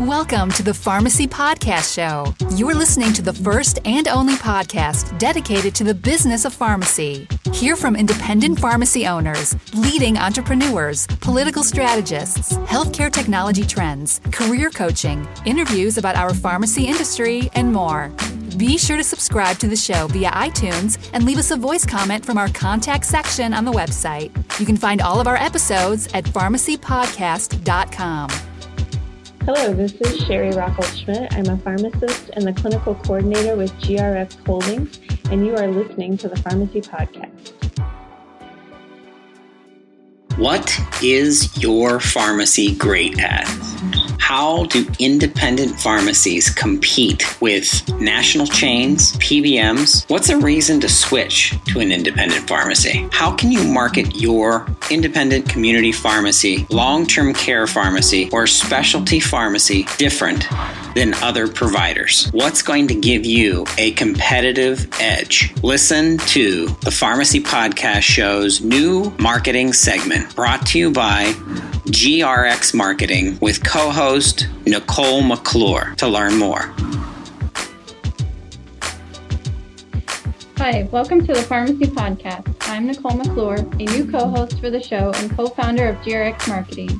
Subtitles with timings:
[0.00, 2.32] Welcome to the Pharmacy Podcast Show.
[2.56, 7.28] You're listening to the first and only podcast dedicated to the business of pharmacy.
[7.52, 15.98] Hear from independent pharmacy owners, leading entrepreneurs, political strategists, healthcare technology trends, career coaching, interviews
[15.98, 18.10] about our pharmacy industry, and more.
[18.56, 22.24] Be sure to subscribe to the show via iTunes and leave us a voice comment
[22.24, 24.34] from our contact section on the website.
[24.58, 28.49] You can find all of our episodes at pharmacypodcast.com.
[29.60, 31.36] Hello, this is Cheri Rockel-Schmit.
[31.36, 34.98] I'm a pharmacist and the clinical coordinator with GRX Holdings,
[35.30, 37.52] and you are listening to the Pharmacy Podcast.
[40.38, 43.44] What is your pharmacy great at?
[44.30, 47.66] How do independent pharmacies compete with
[48.00, 50.08] national chains, PBMs?
[50.08, 53.08] What's a reason to switch to an independent pharmacy?
[53.10, 59.84] How can you market your independent community pharmacy, long term care pharmacy, or specialty pharmacy
[59.98, 60.46] different
[60.94, 62.28] than other providers?
[62.30, 65.52] What's going to give you a competitive edge?
[65.64, 71.34] Listen to the Pharmacy Podcast Show's new marketing segment brought to you by
[71.90, 76.72] GRX Marketing with co host Nicolle McClure to learn more.
[80.58, 82.54] Hi, welcome to the Pharmacy Podcast.
[82.68, 86.46] I'm Nicolle McClure, a new co host for the show and co founder of GRX
[86.46, 86.90] Marketing.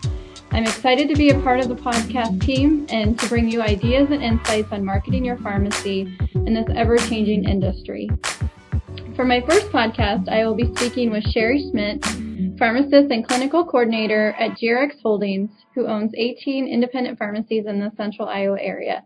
[0.51, 4.11] I'm excited to be a part of the podcast team and to bring you ideas
[4.11, 8.11] and insights on marketing your pharmacy in this ever changing industry.
[9.15, 12.30] For my first podcast, I will be speaking with Cheri Schmit,
[12.61, 18.29] pharmacist and clinical coordinator at GRX Holdings, who owns 18 independent pharmacies in the central
[18.29, 19.03] Iowa area.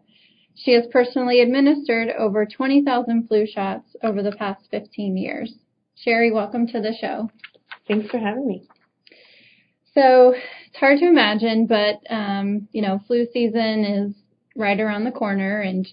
[0.56, 5.55] She has personally administered over 20,000 flu shots over the past 15 years.
[6.05, 7.30] Cheri, welcome to the show.
[7.86, 8.66] Thanks for having me.
[9.94, 10.34] So
[10.66, 14.14] it's hard to imagine, but um, you know, flu season is
[14.56, 15.86] right around the corner, and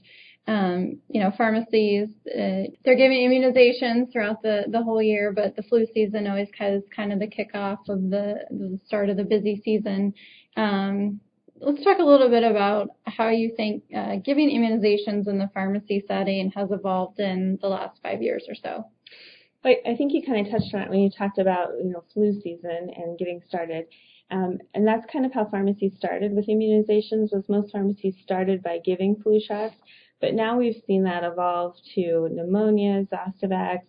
[0.51, 5.63] um, you know, pharmacies uh, they're giving immunizations throughout the the whole year, but the
[5.63, 9.61] flu season always has kind of the kickoff of the the start of the busy
[9.63, 10.13] season.
[10.57, 11.21] Um,
[11.61, 16.03] let's talk a little bit about how you think uh, giving immunizations in the pharmacy
[16.05, 18.87] setting has evolved in the last five years or so.
[19.63, 22.33] I think you kind of touched on it when you talked about you know flu
[22.41, 23.85] season and getting started.
[24.31, 28.79] Um, and that's kind of how pharmacies started with immunizations was most pharmacies started by
[28.83, 29.75] giving flu shots
[30.21, 33.79] but now we've seen that evolve to pneumonia, Zostavax,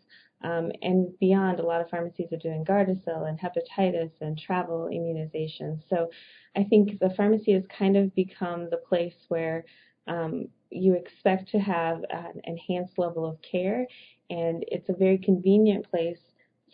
[0.43, 1.61] um, and beyond.
[1.61, 5.83] A lot of pharmacies are doing Gardasil and hepatitis and travel immunizations.
[5.89, 6.11] So
[6.57, 9.65] I think the pharmacy has kind of become the place where
[10.07, 13.87] um, you expect to have an enhanced level of care,
[14.31, 16.19] and it's a very convenient place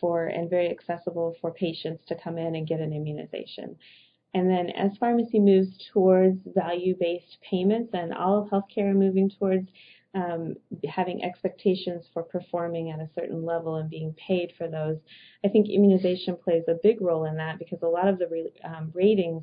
[0.01, 3.77] for and very accessible for patients to come in and get an immunization.
[4.39, 9.69] And then as pharmacy moves towards value-based payments and all of healthcare moving towards
[10.15, 10.55] um,
[10.89, 14.97] having expectations for performing at a certain level and being paid for those,
[15.45, 18.53] I think immunization plays a big role in that because a lot of the re-
[18.63, 19.43] um, ratings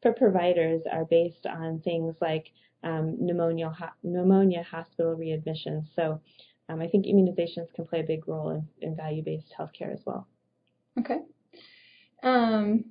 [0.00, 2.46] for providers are based on things like
[2.84, 5.86] um, pneumonia, ho- pneumonia hospital readmissions.
[5.96, 6.20] So
[6.68, 10.28] um, I think immunizations can play a big role in, in value-based healthcare as well.
[11.00, 11.18] Okay.
[12.22, 12.84] Um,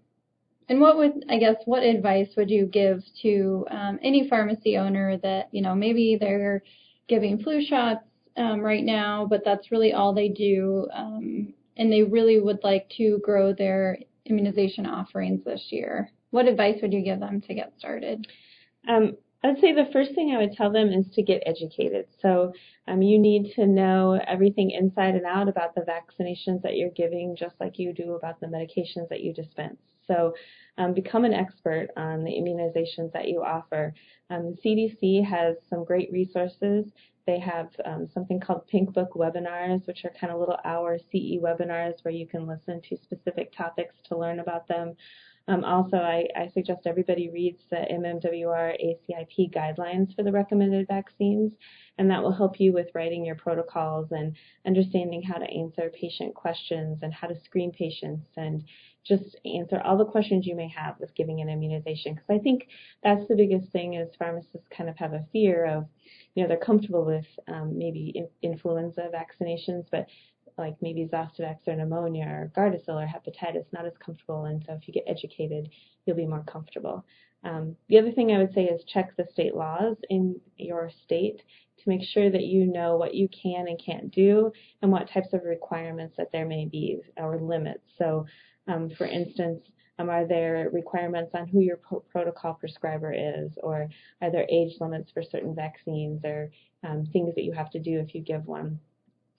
[0.67, 5.17] and what would, I guess, what advice would you give to um, any pharmacy owner
[5.17, 6.63] that, you know, maybe they're
[7.07, 8.03] giving flu shots
[8.37, 12.89] um, right now, but that's really all they do, um, and they really would like
[12.97, 16.11] to grow their immunization offerings this year?
[16.31, 18.27] What advice would you give them to get started?
[18.87, 22.07] Um, I'd say the first thing I would tell them is to get educated.
[22.21, 22.53] So
[22.87, 27.35] um, you need to know everything inside and out about the vaccinations that you're giving,
[27.37, 29.77] just like you do about the medications that you dispense.
[30.07, 30.33] So
[30.77, 33.93] um, become an expert on the immunizations that you offer.
[34.29, 36.85] Um, CDC has some great resources.
[37.25, 41.41] They have um, something called Pink Book webinars, which are kind of little hour CE
[41.41, 44.95] webinars where you can listen to specific topics to learn about them.
[45.47, 51.53] Um, also, I, I, suggest everybody reads the MMWR ACIP guidelines for the recommended vaccines,
[51.99, 54.35] and that will help you with writing your protocols and
[54.65, 58.63] understanding how to answer patient questions and how to screen patients and
[59.07, 62.15] just answer all the questions you may have with giving an immunization.
[62.15, 62.67] Because I think
[63.03, 65.85] that's the biggest thing is pharmacists kind of have a fear of,
[66.33, 70.07] you know, they're comfortable with um, maybe in, influenza vaccinations, but
[70.57, 74.45] like maybe Zostavax or pneumonia or Gardasil or hepatitis, not as comfortable.
[74.45, 75.69] And so if you get educated,
[76.05, 77.05] you'll be more comfortable.
[77.43, 81.43] Um, the other thing I would say is check the state laws in your state
[81.77, 84.51] to make sure that you know what you can and can't do
[84.81, 87.83] and what types of requirements that there may be or limits.
[87.97, 88.25] So
[88.67, 89.61] um, for instance,
[89.97, 93.87] Um, are there requirements on who your pro- protocol prescriber is, or
[94.21, 96.51] are there age limits for certain vaccines, or
[96.83, 98.77] um, things that you have to do if you give one?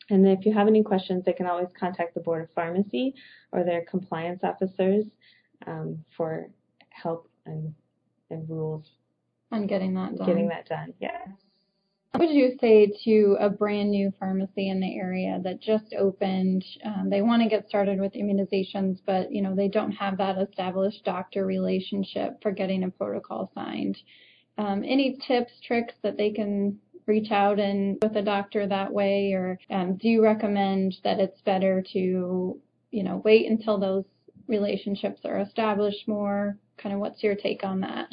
[0.08, 3.14] And then if you have any questions, they can always contact the Board of Pharmacy
[3.52, 5.04] or their compliance officers
[5.66, 6.48] um, for
[6.88, 7.74] help and,
[8.30, 8.86] and rules
[9.52, 10.26] on getting that done.
[10.26, 11.26] Getting that done, yeah.
[12.12, 16.64] What would you say to a brand new pharmacy in the area that just opened?
[16.82, 20.38] Um, they want to get started with immunizations, but you know they don't have that
[20.38, 23.98] established doctor relationship for getting a protocol signed.
[24.56, 29.32] Um, any tips, tricks that they can reach out and with a doctor that way,
[29.32, 32.58] or um, do you recommend that it's better to
[32.90, 34.04] you know wait until those
[34.48, 36.56] relationships are established more?
[36.78, 38.08] Kind of what's your take on that?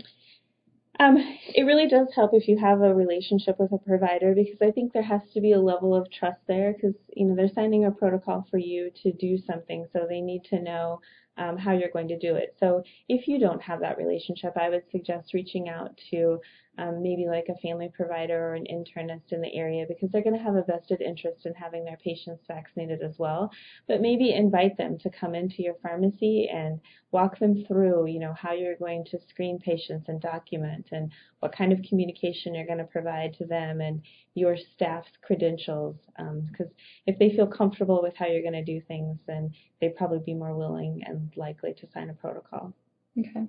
[1.00, 1.18] Um,
[1.56, 4.94] it really does help if you have a relationship with a provider because I think
[4.94, 7.92] there has to be a level of trust there because you know they're signing a
[7.92, 11.01] protocol for you to do something, so they need to know
[11.38, 12.56] um, how you're going to do it.
[12.60, 16.40] So if you don't have that relationship, I would suggest reaching out to
[16.77, 20.37] um, maybe like a family provider or an internist in the area because they're going
[20.37, 23.51] to have a vested interest in having their patients vaccinated as well.
[23.87, 26.79] But maybe invite them to come into your pharmacy and
[27.11, 31.55] walk them through, you know, how you're going to screen patients and document and what
[31.55, 34.01] kind of communication you're going to provide to them and
[34.33, 35.95] your staff's credentials.
[36.17, 36.75] Because um,
[37.05, 40.33] if they feel comfortable with how you're going to do things, then they'd probably be
[40.33, 42.73] more willing and likely to sign a protocol.
[43.19, 43.45] Okay.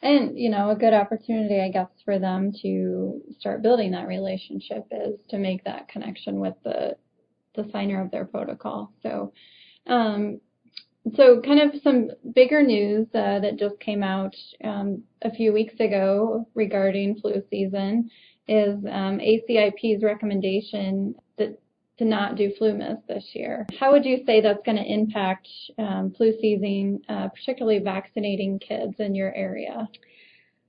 [0.00, 4.86] And, you know, a good opportunity, I guess, for them to start building that relationship
[4.92, 6.96] is to make that connection with the,
[7.56, 8.92] the signer of their protocol.
[9.02, 9.32] So,
[9.88, 10.40] um,
[11.16, 15.74] so kind of some bigger news uh, that just came out um, a few weeks
[15.80, 18.10] ago regarding flu season
[18.46, 21.60] is um, ACIP's recommendation that
[21.98, 23.66] to not do FluMist this year.
[23.78, 25.48] How would you say that's going to impact
[25.78, 29.88] um, flu season, uh, particularly vaccinating kids in your area?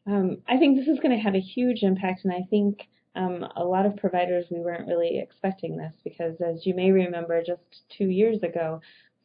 [0.07, 3.45] Um, I think this is going to have a huge impact, and I think um,
[3.55, 7.61] a lot of providers we weren't really expecting this because, as you may remember, just
[7.95, 8.81] two years ago,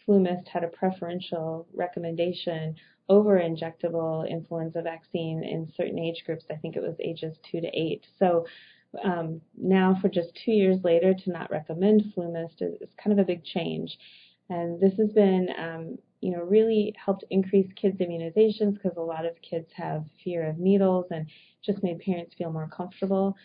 [0.06, 2.76] FluMist had a preferential recommendation
[3.08, 6.44] over injectable influenza vaccine in certain age groups.
[6.50, 8.06] I think it was ages two to eight.
[8.18, 8.46] So
[9.02, 13.22] um, now for just two years later to not recommend FluMist is, is kind of
[13.22, 13.98] a big change.
[14.50, 19.24] And this has been, um, you know, really helped increase kids' immunizations because a lot
[19.24, 21.26] of kids have fear of needles and
[21.64, 23.36] just made parents feel more comfortable.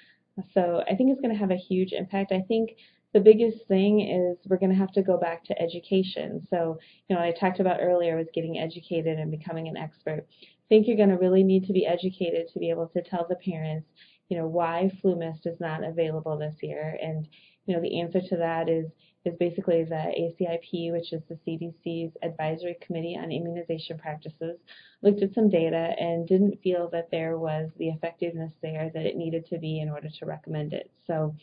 [0.54, 2.31] So I think it's going to have a huge impact.
[2.31, 2.72] I think
[3.13, 6.46] the biggest thing is we're going to have to go back to education.
[6.50, 10.25] So, you know, I talked about earlier was getting educated and becoming an expert.
[10.42, 13.25] I think you're going to really need to be educated to be able to tell
[13.28, 13.88] the parents
[14.30, 16.98] you know, why FluMist is not available this year.
[17.02, 17.28] And,
[17.66, 18.90] you know, the answer to that is
[19.26, 24.58] is basically the ACIP, which is the CDC's Advisory Committee on Immunization Practices,
[25.02, 29.18] looked at some data and didn't feel that there was the effectiveness there that it
[29.18, 30.90] needed to be in order to recommend it.
[31.06, 31.36] So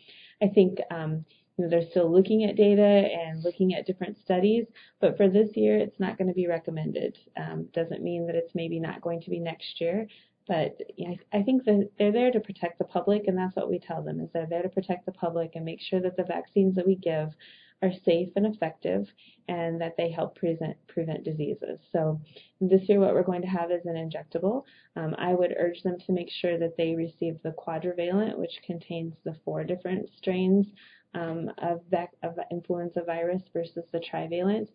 [0.43, 4.67] I think um, you know, they're still looking at data and looking at different studies,
[5.01, 7.19] but for this year, it's not going to be recommended.
[7.37, 10.07] Um, doesn't mean that it's maybe not going to be next year,
[10.47, 10.79] but
[11.33, 14.21] I think that they're there to protect the public, and that's what we tell them:
[14.21, 16.97] is they're there to protect the public and make sure that the vaccines that we
[16.97, 17.31] give
[17.83, 19.07] are safe and effective,
[19.49, 21.79] and that they help prevent prevent diseases.
[21.93, 22.21] So
[22.61, 24.65] this year, what we're going to have is an injectable.
[24.97, 29.15] Um, I would urge them to make sure that they receive the quadrivalent, which contains
[29.25, 30.67] the four different strains
[31.15, 34.71] um, of, vac- of influenza virus versus the trivalent.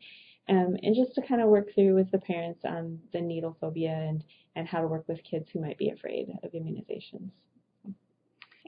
[0.50, 3.92] Um, and just to kind of work through with the parents on the needle phobia
[3.92, 4.24] and,
[4.56, 7.30] and how to work with kids who might be afraid of immunizations.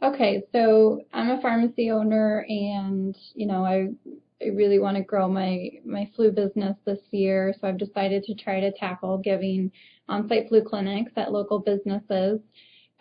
[0.02, 3.90] Okay, so I'm a pharmacy owner and, you know, I,
[4.42, 8.36] I really want to grow my, my flu business this year, so I've decided to
[8.36, 9.72] try to tackle giving
[10.10, 12.40] on-site flu clinics at local businesses.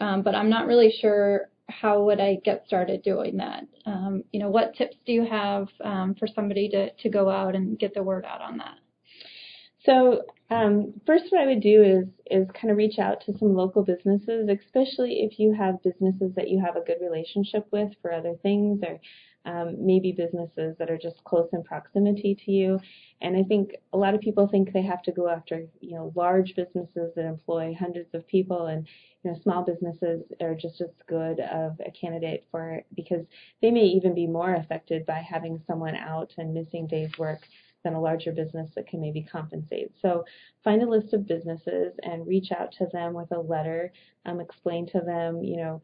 [0.01, 1.51] Um, but I'm not really sure
[1.81, 3.65] how would I get started doing that?
[3.87, 7.55] Um, you know, what tips do you have um, for somebody to, to go out
[7.55, 8.77] and get the word out on that?
[9.85, 13.55] So um, first, what I would do is is kind of reach out to some
[13.55, 18.13] local businesses, especially if you have businesses that you have a good relationship with for
[18.13, 19.01] other things, or
[19.45, 22.81] um, maybe businesses that are just close in proximity to you.
[23.21, 26.13] And I think a lot of people think they have to go after you know
[26.15, 28.87] large businesses that employ hundreds of people, and
[29.23, 33.25] you know, small businesses are just as good of a candidate for because
[33.61, 37.41] they may even be more affected by having someone out and missing days work
[37.85, 39.93] than a larger business that can maybe compensate.
[40.01, 40.25] So
[40.63, 43.93] find a list of businesses and reach out to them with a letter.
[44.25, 45.83] Um, explain to them, you know,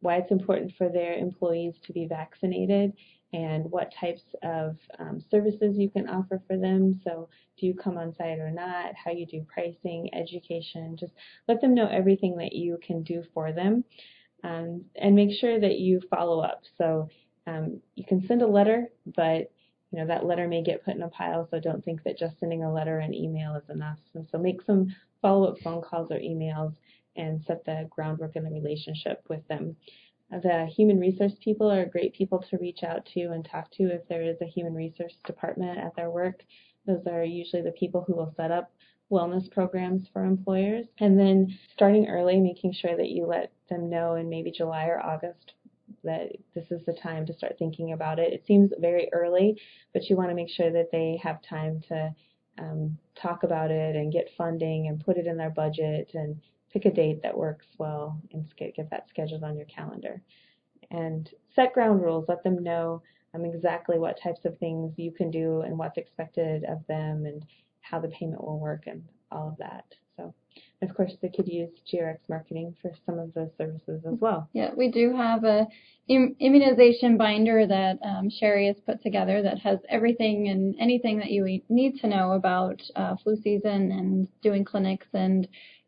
[0.00, 2.92] why it's important for their employees to be vaccinated
[3.32, 7.00] and what types of um, services you can offer for them.
[7.04, 7.28] So,
[7.58, 8.94] do you come on site or not?
[8.96, 11.12] How you do pricing, education, just
[11.46, 13.84] let them know everything that you can do for them.
[14.42, 16.62] Um, and make sure that you follow up.
[16.78, 17.08] So,
[17.46, 19.52] um, you can send a letter, but
[19.90, 21.46] you know that letter may get put in a pile.
[21.50, 23.98] So don't think that just sending a letter and email is enough.
[24.14, 26.74] And so make some follow-up phone calls or emails
[27.16, 29.76] and set the groundwork in the relationship with them.
[30.30, 34.06] The human resource people are great people to reach out to and talk to if
[34.08, 36.44] there is a human resource department at their work.
[36.86, 38.70] Those are usually the people who will set up
[39.10, 40.86] wellness programs for employers.
[40.98, 45.00] And then starting early, making sure that you let them know in maybe July or
[45.00, 45.54] August
[46.04, 48.32] that this is the time to start thinking about it.
[48.32, 49.60] It seems very early,
[49.92, 52.14] but you want to make sure that they have time to
[52.58, 56.40] um, talk about it and get funding and put it in their budget and
[56.72, 60.22] pick a date that works well and get, that scheduled on your calendar.
[60.90, 62.26] And set ground rules.
[62.28, 63.02] Let them know
[63.34, 67.44] um, exactly what types of things you can do and what's expected of them and
[67.80, 69.84] how the payment will work and all of that.
[70.16, 70.34] So,
[70.82, 74.48] of course, they could use GRX marketing for some of those services as well.
[74.52, 75.66] Yeah, we do have a
[76.08, 81.60] immunization binder that um, Cheri has put together that has everything and anything that you
[81.68, 85.46] need to know about uh, flu season and doing clinics and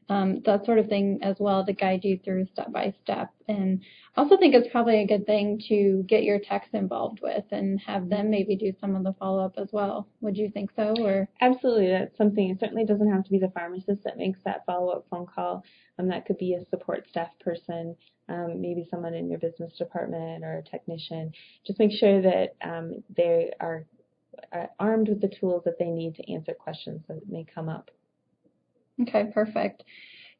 [0.08, 3.30] um, that sort of thing as well to guide you through step by step.
[3.48, 3.82] And
[4.16, 7.80] I also think it's probably a good thing to get your techs involved with and
[7.80, 10.08] have them maybe do some of the follow up as well.
[10.20, 10.94] Would you think so?
[11.00, 12.50] Or absolutely, that's something.
[12.50, 15.64] It certainly doesn't have to be the pharmacist that makes that follow up phone call.
[15.98, 17.96] Um, that could be a support staff person,
[18.28, 21.32] um, maybe someone in your business department or a technician.
[21.66, 23.84] Just make sure that um, they are,
[24.52, 27.90] are armed with the tools that they need to answer questions that may come up.
[29.00, 29.82] Okay, perfect.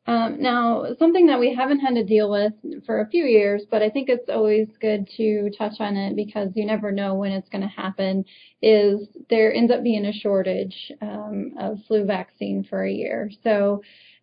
[0.06, 2.52] Um, now, something that we haven't had to deal with
[2.84, 6.50] for a few years, but I think it's always good to touch on it because
[6.56, 8.24] you never know when it's going to happen,
[8.60, 13.30] is there ends up being a shortage um, of flu vaccine for a year.
[13.44, 13.82] So,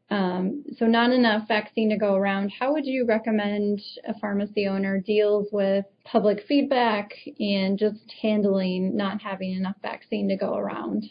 [0.10, 2.52] um, so not enough vaccine to go around.
[2.60, 9.22] How would you recommend a pharmacy owner deals with public feedback and just handling not
[9.22, 11.06] having enough vaccine to go around?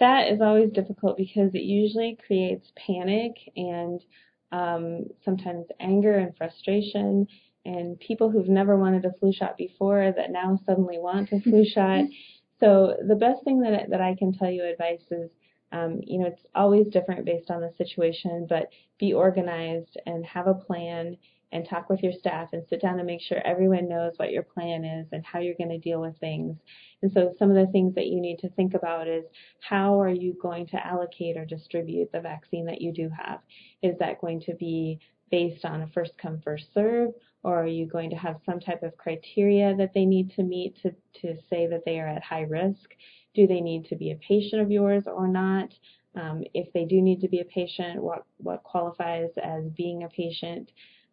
[0.00, 4.00] That is always difficult because it usually creates panic and
[4.50, 7.26] um, sometimes anger and frustration
[7.64, 11.64] and people who've never wanted a flu shot before that now suddenly want a flu
[11.74, 12.04] shot.
[12.60, 15.30] So the best thing that that I can tell you advice is,
[15.72, 18.68] um, you know, it's always different based on the situation, but
[18.98, 21.16] be organized and have a plan
[21.52, 24.42] and talk with your staff and sit down and make sure everyone knows what your
[24.42, 26.56] plan is and how you're going to deal with things.
[27.02, 29.24] And so some of the things that you need to think about is
[29.60, 33.40] how are you going to allocate or distribute the vaccine that you do have?
[33.82, 34.98] Is that going to be
[35.30, 37.10] based on a first come first serve
[37.42, 40.76] or are you going to have some type of criteria that they need to meet
[40.82, 42.94] to, to say that they are at high risk?
[43.34, 45.70] Do they need to be a patient of yours or not?
[46.14, 50.08] Um, if they do need to be a patient, what, what qualifies as being a
[50.08, 50.70] patient?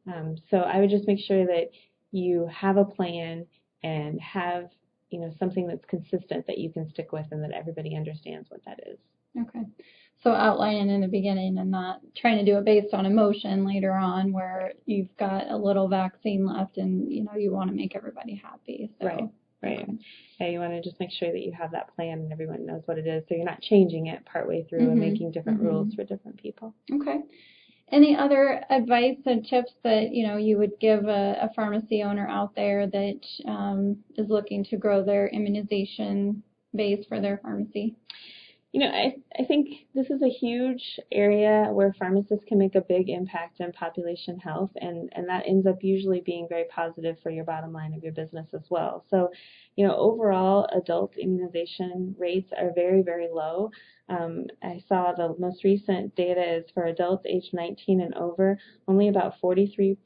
[0.07, 1.69] Um, so I would just make sure that
[2.11, 3.45] you have a plan
[3.83, 4.69] and have
[5.09, 8.63] you know something that's consistent that you can stick with and that everybody understands what
[8.65, 8.99] that is.
[9.39, 9.65] Okay.
[10.23, 13.93] So outlining in the beginning and not trying to do it based on emotion later
[13.93, 17.95] on where you've got a little vaccine left and you know you want to make
[17.95, 18.91] everybody happy.
[18.99, 19.07] So.
[19.07, 19.29] Right.
[19.61, 19.89] Right.
[20.39, 22.81] Yeah, you want to just make sure that you have that plan and everyone knows
[22.85, 24.91] what it is, so you're not changing it partway through mm-hmm.
[24.91, 25.67] and making different mm-hmm.
[25.67, 26.73] rules for different people.
[26.89, 27.19] Okay.
[27.91, 32.27] Any other advice and tips that you know you would give a, a pharmacy owner
[32.27, 36.43] out there that um, is looking to grow their immunization
[36.75, 37.95] base for their pharmacy?
[38.71, 42.81] You know, I, I think this is a huge area where pharmacists can make a
[42.81, 47.31] big impact in population health, and, and that ends up usually being very positive for
[47.31, 49.03] your bottom line of your business as well.
[49.09, 49.31] So,
[49.75, 53.71] you know, overall, adult immunization rates are very, very low.
[54.07, 59.07] Um, I saw the most recent data is for adults aged 19 and over, only
[59.07, 59.97] about 43%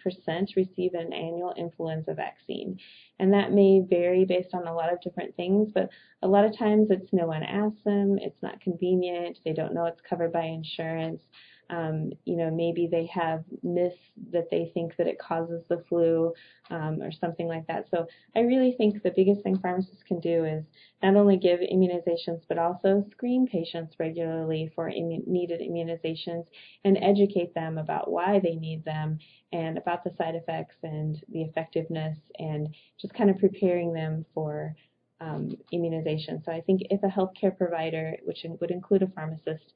[0.56, 2.78] receive an annual influenza vaccine.
[3.24, 5.88] And that may vary based on a lot of different things, but
[6.24, 9.86] a lot of times it's no one asks them, it's not convenient, they don't know
[9.86, 11.24] it's covered by insurance.
[11.70, 13.98] Um, you know, maybe they have myths
[14.32, 16.34] that they think that it causes the flu
[16.70, 17.88] um, or something like that.
[17.90, 18.06] So
[18.36, 20.64] I really think the biggest thing pharmacists can do is
[21.02, 26.46] not only give immunizations, but also screen patients regularly for needed immunizations
[26.84, 29.18] and educate them about why they need them
[29.52, 34.76] and about the side effects and the effectiveness and just kind of preparing them for
[35.22, 36.42] um, immunization.
[36.44, 39.74] So I think if a healthcare provider, which would include a pharmacist,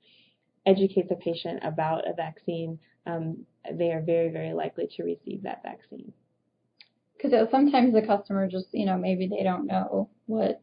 [0.68, 5.64] educate the patient about a vaccine, um, they are very, very likely to receive that
[5.64, 6.14] vaccine.
[7.16, 10.62] Because sometimes the customer just, you know, maybe they don't know what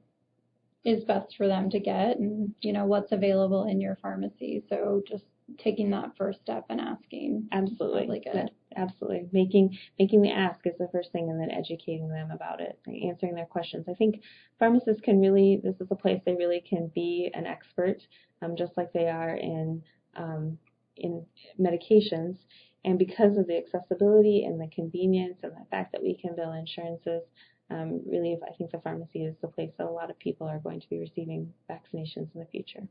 [0.84, 4.62] is best for them to get and, you know, what's available in your pharmacy.
[4.68, 5.24] So just
[5.58, 7.48] taking that first step and asking.
[7.52, 8.06] Absolutely.
[8.06, 8.50] Really good.
[8.76, 9.28] Absolutely.
[9.32, 13.34] Making making the ask is the first thing and then educating them about it, answering
[13.34, 13.86] their questions.
[13.88, 14.22] I think
[14.58, 17.98] pharmacists can really this is a place they really can be an expert,
[18.42, 19.82] um, just like they are in
[20.16, 20.58] um,
[20.96, 21.24] in
[21.60, 22.36] medications.
[22.84, 26.52] And because of the accessibility and the convenience and the fact that we can bill
[26.52, 27.22] insurances,
[27.70, 30.58] um, really, I think the pharmacy is the place that a lot of people are
[30.58, 32.86] going to be receiving vaccinations in the future.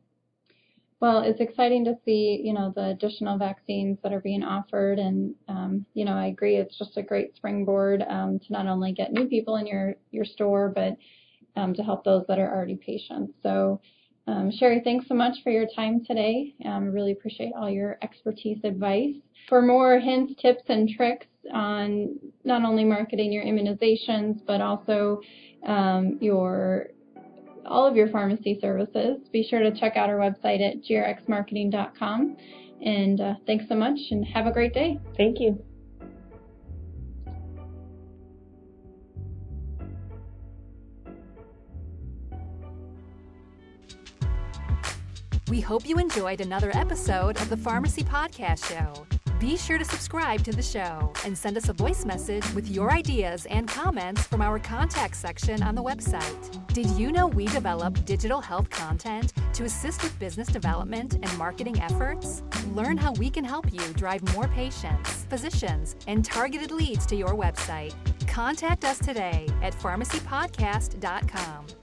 [1.04, 5.36] Well, it's exciting to see, you know, the additional vaccines that are being offered, and
[5.50, 9.12] um, you know, I agree, it's just a great springboard um, to not only get
[9.12, 10.96] new people in your your store, but
[11.60, 13.34] um, to help those that are already patients.
[13.44, 13.82] So,
[14.28, 16.56] um, Cheri, thanks so much for your time today.
[16.64, 19.16] Um, really appreciate all your expertise advice.
[19.50, 25.20] For more hints, tips, and tricks on not only marketing your immunizations, but also
[25.68, 26.92] um, your
[27.66, 32.38] all of your pharmacy services, be sure to check out our website at grxmarketing.com.
[32.86, 35.00] And uh, thanks so much and have a great day.
[35.18, 35.64] Thank you.
[45.50, 49.06] We hope you enjoyed another episode of the Pharmacy Podcast Show.
[49.44, 52.94] Be sure to subscribe to the show and send us a voice message with your
[52.94, 56.66] ideas and comments from our contact section on the website.
[56.68, 61.82] Did you know we develop digital health content to assist with business development and marketing
[61.82, 62.42] efforts?
[62.74, 67.36] Learn how we can help you drive more patients, physicians, and targeted leads to your
[67.36, 67.94] website.
[68.26, 71.83] Contact us today at pharmacypodcast.com.